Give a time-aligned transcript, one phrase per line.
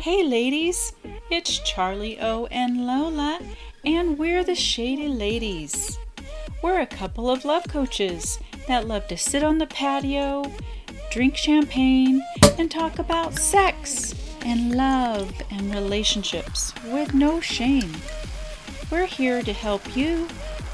[0.00, 0.92] Hey ladies,
[1.30, 3.38] it's Charlie O and Lola,
[3.84, 5.96] and we're the Shady Ladies.
[6.60, 10.50] We're a couple of love coaches that love to sit on the patio,
[11.12, 12.24] drink champagne,
[12.58, 17.92] and talk about sex and love and relationships with no shame.
[18.90, 20.26] We're here to help you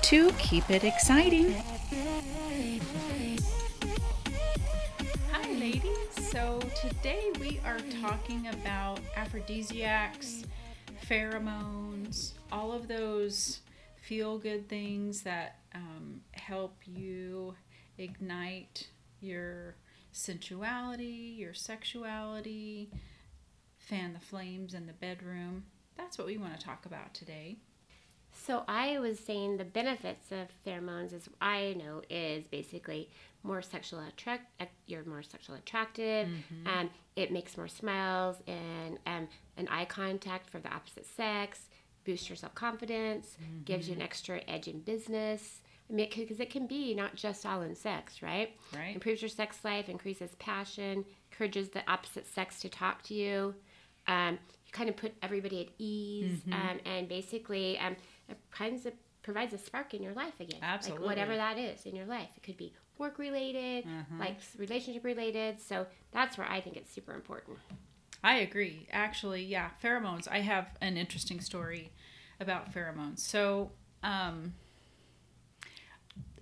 [0.02, 1.54] to keep it exciting.
[6.74, 10.42] Today we are talking about aphrodisiacs,
[11.06, 13.60] pheromones, all of those
[14.02, 17.54] feel good things that um, help you
[17.96, 18.88] ignite
[19.20, 19.76] your
[20.10, 22.90] sensuality, your sexuality,
[23.78, 25.64] fan the flames in the bedroom.
[25.96, 27.58] That's what we want to talk about today.
[28.34, 33.08] So I was saying the benefits of pheromones is I know is basically
[33.42, 34.50] more sexual attract.
[34.60, 36.28] uh, You're more sexually attractive.
[36.28, 36.66] Mm-hmm.
[36.66, 41.68] Um, it makes more smiles and um, an eye contact for the opposite sex.
[42.04, 43.36] Boosts your self confidence.
[43.64, 43.92] Gives Mm-hmm.
[43.92, 45.60] you an extra edge in business.
[45.88, 48.56] I mean, because it can be not just all in sex, right?
[48.74, 48.94] Right.
[48.94, 53.54] Improves your sex life, increases passion, encourages the opposite sex to talk to you.
[54.06, 56.52] Um, you kind of put everybody at ease, Mm-hmm.
[56.54, 57.96] um, and basically, um,
[58.28, 60.60] it kinds of provides a spark in your life again.
[60.62, 61.06] Absolutely.
[61.06, 62.28] Like whatever that is in your life.
[62.36, 64.20] It could be work related, Mm-hmm.
[64.20, 65.60] like relationship related.
[65.60, 67.58] So that's where I think it's super important.
[68.22, 68.86] I agree.
[68.92, 70.28] Actually, yeah, pheromones.
[70.30, 71.90] I have an interesting story
[72.40, 73.18] about pheromones.
[73.20, 73.70] So,
[74.02, 74.54] um,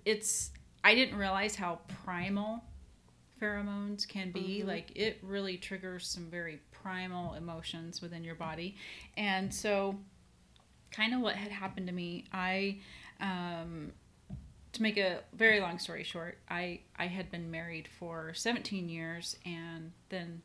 [0.05, 0.51] it's
[0.83, 2.63] I didn't realize how primal
[3.41, 4.63] pheromones can be.
[4.63, 8.75] Like it really triggers some very primal emotions within your body,
[9.17, 9.97] and so
[10.93, 12.25] kind of what had happened to me.
[12.31, 12.77] I
[13.19, 13.91] um,
[14.73, 19.37] to make a very long story short, I I had been married for 17 years
[19.45, 20.41] and then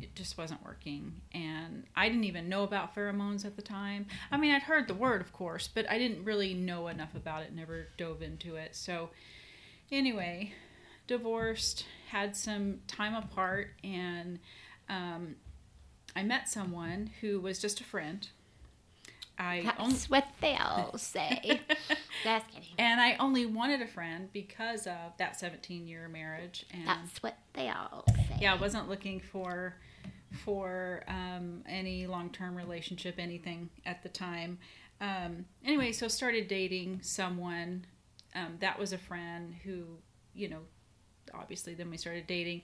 [0.00, 4.06] it just wasn't working and I didn't even know about pheromones at the time.
[4.30, 7.42] I mean, I'd heard the word of course, but I didn't really know enough about
[7.42, 8.76] it, never dove into it.
[8.76, 9.10] So
[9.90, 10.52] anyway,
[11.08, 14.38] divorced, had some time apart and
[14.88, 15.36] um,
[16.14, 18.28] I met someone who was just a friend.
[19.38, 21.60] I That's only, what they all say.
[22.24, 22.68] Just kidding.
[22.78, 26.66] and I only wanted a friend because of that 17 year marriage.
[26.72, 28.38] And That's what they all say.
[28.40, 29.76] yeah, I wasn't looking for
[30.44, 34.58] for um, any long term relationship, anything at the time.
[35.00, 37.86] Um, anyway, so started dating someone
[38.34, 39.84] um, that was a friend who,
[40.34, 40.60] you know,
[41.34, 42.62] obviously then we started dating.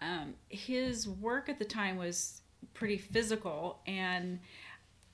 [0.00, 2.42] Um, his work at the time was
[2.74, 4.40] pretty physical, and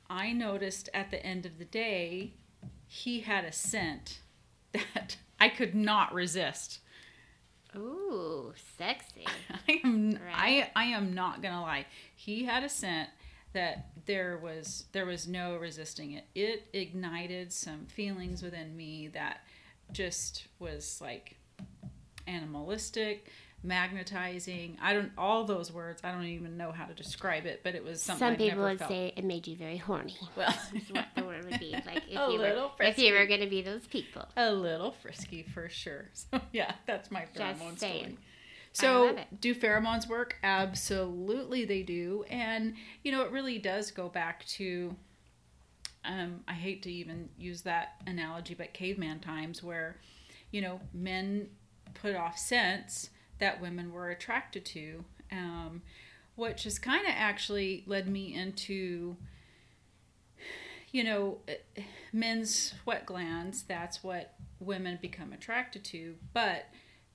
[0.09, 2.35] I noticed at the end of the day
[2.87, 4.21] he had a scent
[4.73, 6.81] that I could not resist.
[7.77, 9.27] Ooh, sexy.
[9.69, 10.71] I am Right.
[10.75, 11.87] I I am not gonna lie.
[12.15, 13.11] He had a scent
[13.53, 16.25] that there was there was no resisting it.
[16.35, 19.41] It ignited some feelings within me that
[19.93, 21.37] just was like
[22.27, 23.31] animalistic,
[23.63, 24.77] magnetizing.
[24.81, 26.01] I don't all those words.
[26.05, 28.63] I don't even know how to describe it, but it was something Some I've people
[28.65, 28.91] would felt.
[28.91, 30.17] say it made you very horny.
[30.37, 33.13] well, Is what the word would be like if A you little were if you
[33.15, 34.27] were going to be those people.
[34.37, 36.07] a little frisky for sure.
[36.15, 38.19] So yeah, that's my pheromone story.
[38.73, 40.37] So, do pheromones work?
[40.43, 42.25] Absolutely, they do.
[42.29, 44.95] And you know, it really does go back to.
[46.05, 49.97] Um, I hate to even use that analogy, but caveman times where,
[50.53, 51.49] you know, men
[51.95, 55.83] put off scents that women were attracted to, um,
[56.35, 59.17] which has kind of actually led me into
[60.97, 61.39] you know,
[62.11, 66.15] men's sweat glands, that's what women become attracted to.
[66.33, 66.69] But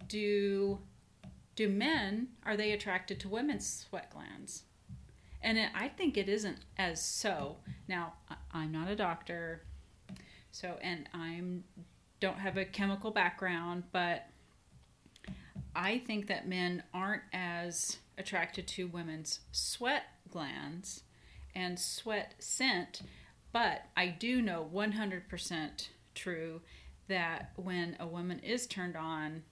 [0.08, 0.78] do
[1.56, 4.64] do men are they attracted to women's sweat glands?
[5.42, 7.58] And it, I think it isn't as so.
[7.88, 8.14] Now,
[8.54, 9.64] I'm not a doctor.
[10.52, 11.64] So, and I'm
[12.20, 14.28] don't have a chemical background, but
[15.76, 21.04] I think that men aren't as attracted to women's sweat glands
[21.56, 23.02] and sweat scent,
[23.52, 26.62] but I do know 100% true
[27.08, 29.44] that when a woman is turned on,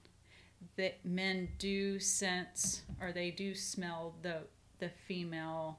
[0.76, 4.38] that men do sense or they do smell the
[4.78, 5.78] the female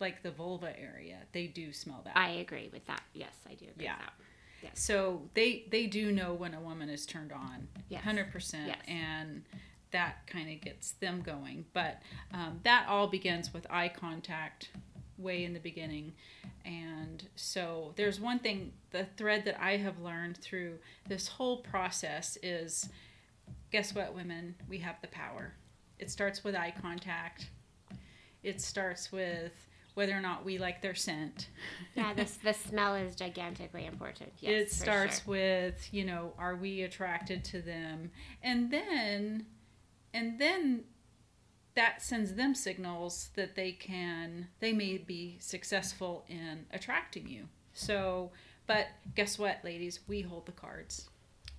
[0.00, 1.18] like the vulva area.
[1.32, 2.16] They do smell that.
[2.16, 3.02] I agree with that.
[3.14, 3.96] Yes, I do agree Yeah.
[4.62, 4.78] That.
[4.78, 8.02] So they they do know when a woman is turned on, Yes.
[8.02, 8.78] hundred percent, Yes.
[8.88, 9.42] and
[9.90, 11.66] that kind of gets them going.
[11.74, 12.00] But
[12.32, 14.70] um, that all begins with eye contact,
[15.18, 16.12] way in the beginning,
[16.64, 20.78] and so there's one thing, the thread that I have learned through
[21.08, 22.88] this whole process is,
[23.70, 25.52] guess what, women, we have the power.
[25.98, 27.48] It starts with eye contact.
[28.42, 29.52] It starts with
[29.94, 31.48] whether or not we like their scent.
[31.94, 34.32] Yeah, the, the smell is gigantically important.
[34.38, 35.30] Yes, it starts sure.
[35.32, 38.10] with, you know, are we attracted to them?
[38.42, 39.46] And then
[40.14, 40.84] and then
[41.74, 47.48] that sends them signals that they can they may be successful in attracting you.
[47.74, 48.32] So,
[48.66, 50.00] but guess what, ladies?
[50.06, 51.08] We hold the cards.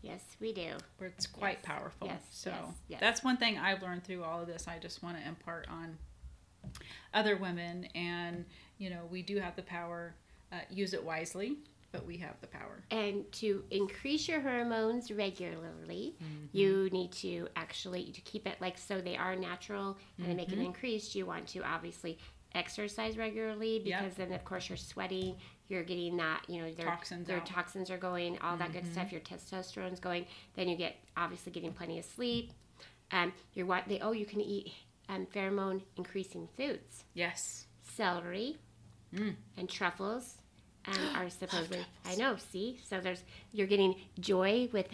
[0.01, 0.71] Yes, we do.
[0.97, 2.07] where it's quite Yes, powerful.
[2.07, 2.99] yes, so yes, yes.
[2.99, 4.67] that's one thing I've learned through all of this.
[4.67, 5.97] I just want to impart on
[7.13, 8.45] other women, and
[8.77, 10.15] you know, we do have the power.
[10.51, 11.57] Uh, use it wisely,
[11.91, 12.83] but we have the power.
[12.91, 16.45] And to increase your hormones regularly, Mm-hmm.
[16.55, 20.49] you need to actually to keep it like so they are natural and to make
[20.49, 20.61] Mm-hmm.
[20.61, 21.15] it increased.
[21.15, 22.19] You want to obviously
[22.53, 23.99] exercise regularly Yep.
[24.01, 25.35] because then of course you're sweating,
[25.69, 27.45] you're getting that you know their Toxins their out.
[27.45, 27.55] Mm-hmm.
[27.55, 29.11] toxins are going, all that good stuff.
[29.11, 30.25] Your testosterone's going.
[30.55, 32.51] Then you get obviously getting plenty of sleep.
[33.11, 34.71] Um, you're what they oh you can eat
[35.09, 37.03] um, pheromone increasing foods.
[37.13, 37.67] Yes.
[37.81, 38.57] celery
[39.13, 39.35] Mm.
[39.57, 40.37] and truffles
[40.87, 44.87] um, are supposedly I know see so there's you're getting joy with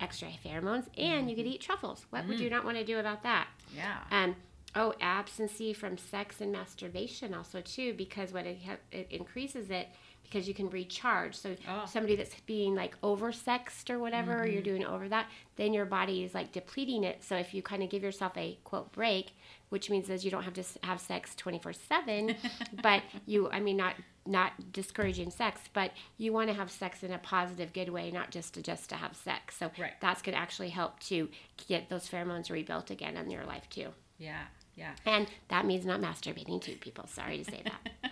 [0.00, 1.54] extra pheromones and you could Mm-hmm.
[1.54, 2.40] eat truffles what would Mm.
[2.40, 3.98] you not want to do about that Yeah.
[4.10, 4.34] um,
[4.74, 9.88] oh abstinency from sex and masturbation also too because what it, ha- it increases it
[10.30, 11.84] because you can recharge so Oh.
[11.86, 14.70] somebody that's being like oversexed or whatever or you're mm-hmm.
[14.70, 17.90] doing over that then your body is like depleting it so if you kind of
[17.90, 19.32] give yourself a quote break
[19.70, 22.36] which means that you don't have to have sex 24 7
[22.82, 23.94] but you i mean not
[24.26, 28.30] not discouraging sex but you want to have sex in a positive good way not
[28.30, 29.92] just to just to have sex so Right.
[30.00, 31.28] that's going to actually help to
[31.68, 33.88] get those pheromones rebuilt again in your life too
[34.18, 34.42] Yeah.
[34.76, 34.92] Yeah.
[35.04, 37.06] and that means not masturbating too, people.
[37.06, 37.92] Sorry to say that.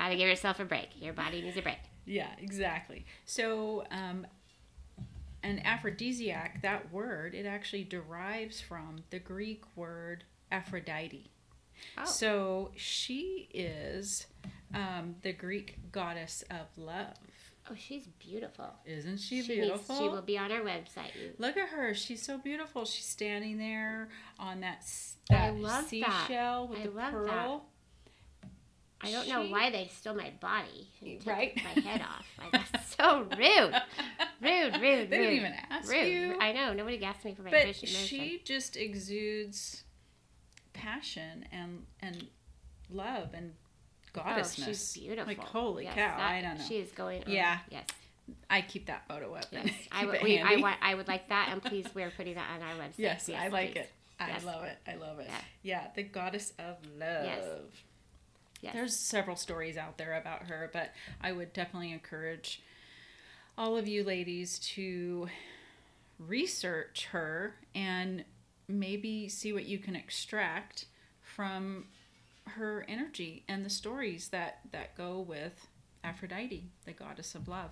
[0.00, 0.88] Gotta give yourself a break.
[0.98, 1.76] Your body needs a break.
[2.06, 3.04] Yeah, exactly.
[3.26, 4.26] So, um,
[5.42, 11.30] an aphrodisiac, that word, it actually derives from the Greek word Aphrodite.
[11.98, 12.04] Oh.
[12.06, 14.26] So, she is
[14.74, 17.12] um, the Greek goddess of love.
[17.70, 18.70] Oh, she's beautiful.
[18.86, 19.98] Isn't she, needs- beautiful?
[19.98, 21.12] she will be on our website.
[21.38, 21.92] Look at her.
[21.92, 22.86] She's so beautiful.
[22.86, 24.08] She's standing there
[24.38, 25.88] on that, s- I that love that.
[25.90, 27.64] seashell with I the love pearl.
[29.02, 31.56] I don't know why they stole my body and took Right?
[31.56, 32.26] my head off.
[32.52, 33.74] Like, that's so rude.
[34.42, 35.10] Rude, rude, They rude.
[35.10, 36.06] didn't even ask rude.
[36.08, 36.36] you.
[36.40, 36.72] I know.
[36.72, 39.84] Nobody asked me for my but she just exudes
[40.72, 42.26] passion and and
[42.90, 43.52] love and
[44.16, 44.64] Oh, goddessness.
[44.64, 45.26] she's beautiful.
[45.28, 46.16] Like holy Yes, cow!
[46.16, 46.64] that- I don't know.
[46.66, 47.22] She is going.
[47.24, 47.30] on.
[47.30, 47.58] Yeah.
[47.70, 47.86] Yes.
[48.48, 49.44] I keep that photo up.
[49.52, 49.70] Yes.
[49.92, 50.22] I would.
[50.22, 50.62] We, I handy.
[50.62, 50.76] want.
[50.82, 52.94] I would like that, and please, we're putting that on our website.
[52.98, 53.80] Yes, I like please.
[53.82, 53.90] it.
[54.18, 54.44] I Yes.
[54.44, 54.78] love it.
[54.86, 55.26] I love it.
[55.28, 55.40] Yeah.
[55.62, 57.72] Yeah, the goddess of love.
[58.60, 58.74] Yes.
[58.74, 62.62] There's several stories out there about her, but I would definitely encourage
[63.56, 65.28] all of you ladies to
[66.18, 68.24] research her and
[68.68, 70.86] maybe see what you can extract
[71.22, 71.86] from
[72.46, 75.68] her energy and the stories that that go with
[76.04, 77.70] Aphrodite, the goddess of love.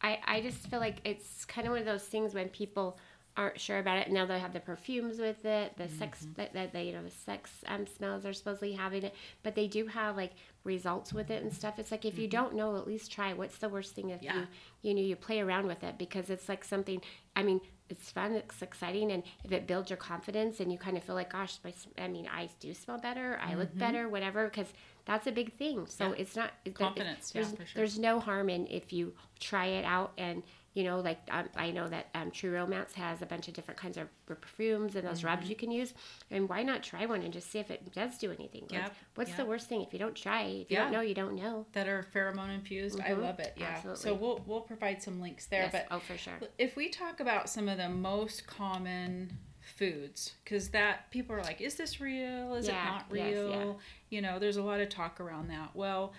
[0.00, 2.98] I, I just feel like it's kind of one of those things when people
[3.38, 4.10] aren't sure about it.
[4.10, 6.32] Now they have the perfumes with it, the sex Mm-hmm.
[6.36, 9.66] that, that they you know the sex um, smells are supposedly having it, but they
[9.68, 10.32] do have like
[10.64, 11.78] results with it and stuff.
[11.78, 13.32] It's like if you don't know, at least try.
[13.32, 14.24] What's the worst thing if Mm-hmm.
[14.26, 14.40] Yeah.
[14.40, 14.46] you
[14.90, 17.00] you know you play around with it because it's like something.
[17.36, 20.96] I mean, it's fun, it's exciting, and if it builds your confidence and you kind
[20.96, 24.44] of feel like, gosh, my, I mean, I do smell better, I look better, whatever,
[24.48, 24.66] because
[25.06, 25.86] that's a big thing.
[25.86, 26.14] So Mm-hmm.
[26.14, 26.20] Yeah.
[26.20, 27.76] it's not Confidence, yeah, There's, for sure.
[27.76, 30.42] there's no harm in if you try it out and
[30.74, 33.80] you know like um, i know that um, Pure Romance has a bunch of different
[33.80, 35.26] kinds of perfumes and those Mm-hmm.
[35.26, 35.94] rubs you can use
[36.30, 38.94] and why not try one and just see if it does do anything Like, Yep,
[39.14, 41.66] what's the worst thing if you don't try if you don't know you don't know
[41.72, 43.00] That are pheromone infused.
[43.00, 43.22] I Mhm.
[43.22, 43.54] love it.
[43.56, 43.66] Yeah.
[43.76, 44.02] Absolutely.
[44.02, 45.72] So we'll we'll provide some links there, yes.
[45.72, 49.36] but oh for sure if we talk about some of the most common
[49.76, 53.50] foods because that people are like is this real is Yeah, it not yes, real
[53.50, 53.72] yeah.
[54.10, 56.12] you know there's a lot of talk around that well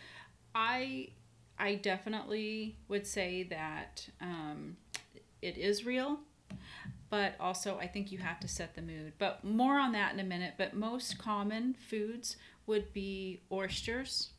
[0.54, 1.10] i
[1.60, 4.78] i definitely would say that um,
[5.42, 6.20] it is real
[7.10, 9.14] but also i think you have to set the mood.
[9.18, 12.38] But more on that in a minute but most common foods
[12.68, 14.30] would be oysters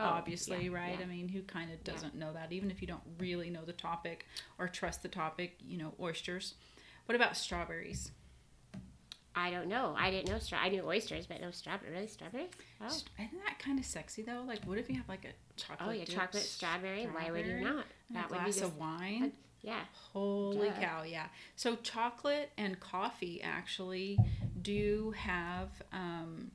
[0.00, 0.96] Oh, obviously yeah, right?
[0.98, 1.04] yeah.
[1.04, 2.52] i mean who kind of doesn't know that?
[2.52, 4.26] Even if you don't really know the topic
[4.58, 6.54] or trust the topic you know oysters.
[7.06, 8.12] What about strawberries
[9.38, 12.48] i don't know i didn't know straw i knew oysters but no strawberry really strawberry
[12.82, 15.88] oh isn't that kind of sexy though like what if you have like a chocolate
[15.88, 18.64] oh yeah chocolate strawberry, why would you not and that a would be glass just
[18.64, 19.80] of wine yeah
[20.12, 20.80] Holy Duh.
[20.80, 21.26] cow, yeah.
[21.56, 24.18] So chocolate and coffee actually
[24.62, 26.50] do have um,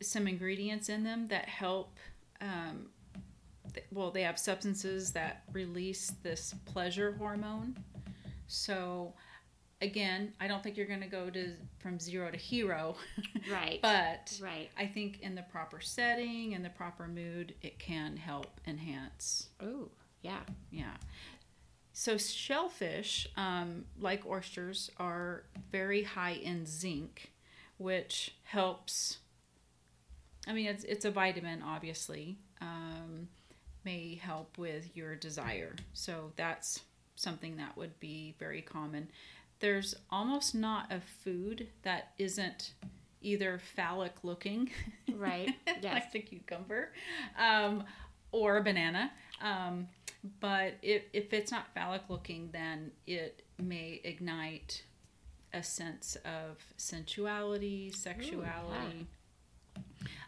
[0.00, 1.98] some ingredients in them that help.
[2.40, 2.86] Um,
[3.74, 7.76] th- well, they have substances that release this pleasure hormone.
[8.46, 9.14] So
[9.80, 12.96] again, I don't think you're going to go to from zero to hero,
[13.50, 13.78] Right.
[13.82, 14.70] but right.
[14.78, 19.48] I think in the proper setting and the proper mood, it can help enhance.
[19.62, 19.88] Oh,
[20.22, 20.40] yeah.
[20.70, 20.96] Yeah.
[21.92, 27.32] So shellfish, um, like oysters, are very high in zinc,
[27.78, 29.18] which helps.
[30.46, 32.38] I mean, it's it's a vitamin, obviously.
[32.62, 33.28] Um,
[33.84, 35.74] may help with your desire.
[35.94, 36.80] So that's
[37.16, 39.08] something that would be very common.
[39.60, 42.72] There's almost not a food that isn't
[43.22, 44.70] either phallic looking,
[45.14, 45.54] Right.
[45.82, 45.84] Yes.
[45.94, 46.92] like the cucumber,
[47.38, 47.84] um,
[48.32, 49.10] or a banana.
[49.42, 49.88] Um,
[50.40, 54.82] but if, if it's not phallic looking, then it may ignite
[55.52, 59.06] a sense of sensuality, sexuality.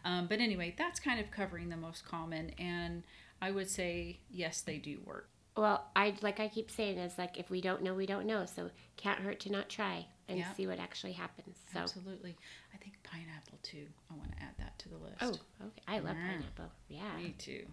[0.05, 3.03] um, but anyway, that's kind of covering the most common, and
[3.41, 5.29] I would say yes, they do work.
[5.57, 8.47] Well, I like I keep saying is like if we don't know, we don't know.
[8.47, 10.53] So can't hurt to not try and Yeah.
[10.55, 11.59] see what actually happens.
[11.73, 12.37] So Absolutely,
[12.73, 13.87] I think pineapple too.
[14.11, 15.17] I want to add that to the list.
[15.21, 15.83] oh, okay.
[15.87, 16.71] I love pineapple.
[16.89, 17.67] Yeah, me too.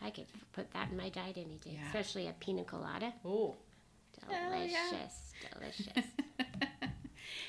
[0.00, 1.86] I could put that in my diet any day, Yeah.
[1.86, 3.12] especially a pina colada.
[3.24, 3.56] Oh,
[4.28, 5.48] Delicious, yeah.
[5.58, 6.04] delicious.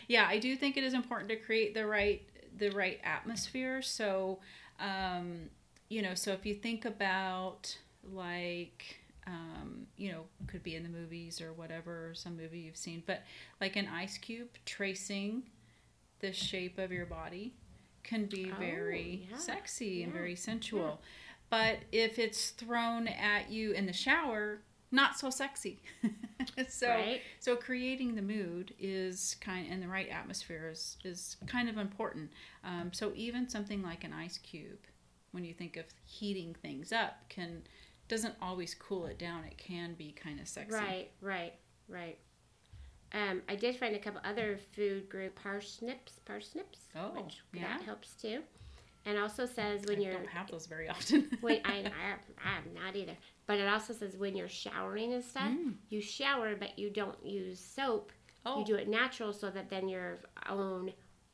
[0.07, 2.21] yeah, I do think it is important to create the right
[2.57, 3.81] the right atmosphere.
[3.81, 4.39] So,
[4.79, 5.49] um,
[5.89, 10.89] you know, so if you think about like um, you know, could be in the
[10.89, 13.21] movies or whatever, some movie you've seen, but
[13.61, 15.43] like an ice cube tracing
[16.19, 17.53] the shape of your body
[18.03, 19.37] can be Oh, very yeah.
[19.37, 21.01] sexy and very sensual.
[21.49, 25.81] But if it's thrown at you in the shower, not so sexy.
[26.69, 27.21] so Right.
[27.39, 32.31] so creating the mood is kind and the right atmosphere is is kind of important.
[32.63, 34.79] Um, so even something like an ice cube,
[35.31, 37.63] when you think of heating things up, can
[38.09, 39.43] doesn't always cool it down.
[39.45, 40.75] It can be kind of sexy.
[40.75, 41.53] Right, right,
[41.87, 42.17] right.
[43.13, 47.61] Um, I did find a couple other food group parsnips, parsnips, Oh, which yeah.
[47.77, 48.41] that helps too.
[49.05, 51.29] And also says when I you're don't have those very often.
[51.41, 53.15] when I, I I'm not either,
[53.47, 55.75] but it also says when you're showering and stuff, Mm.
[55.89, 58.11] you shower but you don't use soap.
[58.45, 60.91] oh, You do it natural so that then your own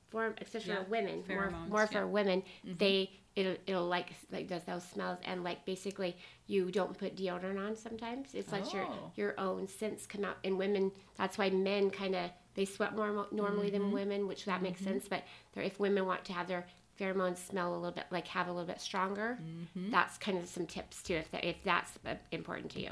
[0.10, 2.00] form, especially Yeah, for women, more, pheromones, more for yeah.
[2.02, 2.12] Mm-hmm.
[2.12, 2.44] women,
[2.78, 6.16] they it'll, it'll like like does those smells and like basically
[6.48, 8.34] you don't put deodorant on sometimes.
[8.34, 9.12] It's like your Oh.
[9.16, 10.38] your own scents come out.
[10.44, 13.80] And women, that's why men kind of they sweat more normally Mm-hmm.
[13.84, 15.08] than women, which that makes sense.
[15.10, 16.66] But they're, if women want to have their
[17.00, 19.92] pheromones smell a little bit like have a little bit stronger, Mm-hmm.
[19.92, 21.16] that's kind of some tips too.
[21.16, 22.92] If that, if that's uh, important to you.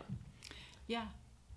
[0.87, 1.05] Yeah,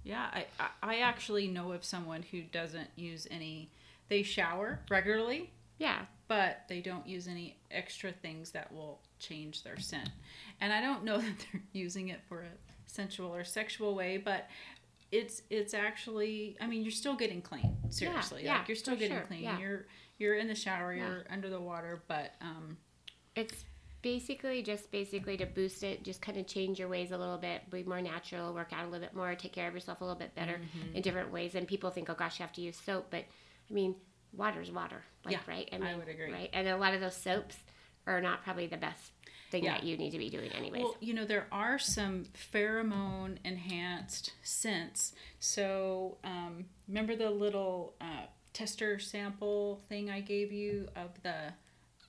[0.04, 0.26] yeah.
[0.32, 0.46] I
[0.82, 3.70] I actually know of someone who doesn't use any.
[4.08, 6.06] They shower regularly, Yeah.
[6.28, 10.10] but they don't use any extra things that will change their scent.
[10.60, 12.48] And I don't know that they're using it for a
[12.86, 14.48] sensual or sexual way, but
[15.12, 16.56] it's it's actually.
[16.60, 17.76] I mean, you're still getting clean.
[17.90, 19.42] Seriously, yeah, like you're still getting sure, clean.
[19.42, 19.58] yeah.
[19.58, 19.86] You're
[20.18, 20.94] you're in the shower.
[20.94, 21.06] Yeah.
[21.08, 22.76] You're under the water, but um,
[23.36, 23.64] It's
[24.02, 27.68] basically just basically to boost it, just kind of change your ways a little bit,
[27.70, 30.18] be more natural, work out a little bit more, take care of yourself a little
[30.18, 30.96] bit better Mm-hmm.
[30.96, 31.54] in different ways.
[31.54, 33.24] And people think, oh gosh, you have to use soap, but
[33.70, 33.94] I mean,
[34.32, 35.68] water's water, like Yeah, right?
[35.72, 36.32] I mean, would agree.
[36.32, 37.56] Right, and a lot of those soaps
[38.06, 39.12] are not probably the best
[39.50, 39.74] thing Yeah.
[39.74, 40.82] that you need to be doing, anyways.
[40.82, 45.14] Well, you know, there are some pheromone enhanced scents.
[45.40, 51.52] So, um, remember the little uh, tester sample thing I gave you of the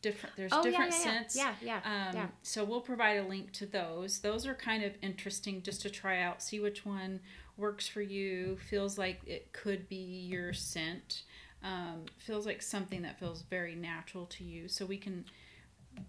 [0.01, 1.35] different, there's oh different yeah, yeah, scents.
[1.35, 2.27] yeah, yeah, yeah, Um, yeah.
[2.43, 4.19] So we'll provide a link to those.
[4.19, 7.19] Those are kind of interesting just to try out, see which one
[7.57, 9.95] works for you, feels like it could be
[10.29, 11.23] your scent,
[11.63, 14.67] um, feels like something that feels very natural to you.
[14.67, 15.25] So we can,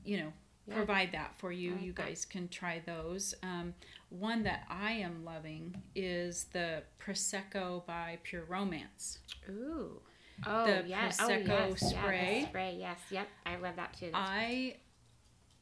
[0.05, 0.33] you know,
[0.67, 0.75] Yeah.
[0.75, 1.73] provide that for you.
[1.73, 2.07] Like you that.
[2.07, 3.35] guys can try those.
[3.43, 3.75] Um,
[4.11, 9.19] one that I am loving is the Prosecco by Pure Romance.
[9.49, 10.01] Ooh.
[10.47, 11.09] Oh the yeah.
[11.09, 11.83] Prosecco oh yes.
[11.93, 12.41] Yeah, spray.
[12.43, 12.77] the spray.
[12.79, 13.01] Yes.
[13.11, 13.29] Yep.
[13.47, 14.07] I love that too.
[14.13, 14.77] That's- I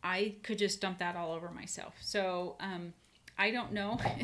[0.03, 1.95] I could just dump that all over myself.
[2.01, 2.93] So um,
[3.39, 3.99] I don't know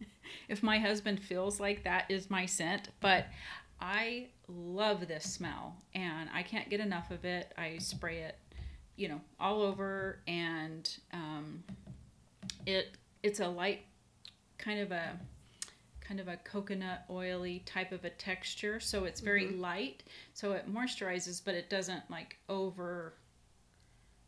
[0.00, 0.08] if,
[0.48, 3.26] if my husband feels like that is my scent, but
[3.80, 7.52] I love this smell and I can't get enough of it.
[7.56, 8.38] I spray it,
[8.96, 11.64] you know, all over and um,
[12.64, 13.82] it it's a light
[14.58, 15.18] kind of a
[16.00, 20.02] kind of a coconut oily type of a texture so it's very light.
[20.34, 23.14] So it moisturizes but it doesn't like over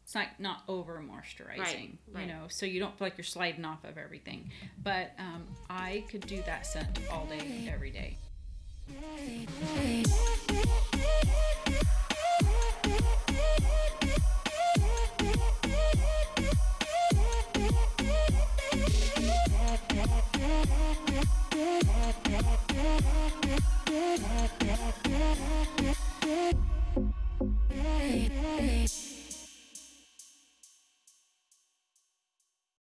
[0.03, 3.65] it's like not over moisturizing Right, you know so you don't feel like you're sliding
[3.65, 4.51] off of everything.
[4.83, 8.19] But um, i could do that scent all day every day
[8.91, 9.19] yeah.